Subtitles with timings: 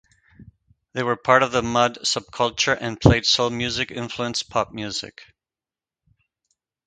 [0.93, 5.21] They were part of the mod subculture, and played soul music-influenced pop music.